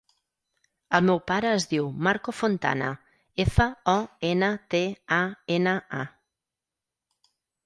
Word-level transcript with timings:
El 0.99 1.03
meu 1.09 1.19
pare 1.31 1.51
es 1.57 1.67
diu 1.73 1.89
Marco 2.07 2.33
Fontana: 2.37 2.87
efa, 3.45 3.69
o, 3.95 3.95
ena, 4.31 4.51
te, 4.75 4.81
a, 5.19 5.21
ena, 5.59 5.77
a. 6.01 7.31